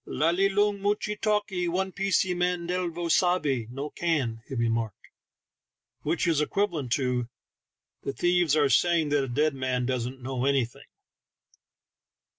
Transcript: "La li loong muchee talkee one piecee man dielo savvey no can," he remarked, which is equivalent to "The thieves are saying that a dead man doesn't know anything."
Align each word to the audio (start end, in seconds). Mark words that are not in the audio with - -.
"La 0.07 0.31
li 0.31 0.49
loong 0.49 0.81
muchee 0.81 1.15
talkee 1.15 1.67
one 1.67 1.91
piecee 1.91 2.35
man 2.35 2.65
dielo 2.65 3.07
savvey 3.07 3.67
no 3.69 3.91
can," 3.91 4.41
he 4.47 4.55
remarked, 4.55 5.09
which 6.01 6.25
is 6.25 6.41
equivalent 6.41 6.91
to 6.91 7.27
"The 8.01 8.11
thieves 8.11 8.55
are 8.55 8.67
saying 8.67 9.09
that 9.09 9.23
a 9.23 9.27
dead 9.29 9.53
man 9.53 9.85
doesn't 9.85 10.19
know 10.23 10.45
anything." 10.45 10.87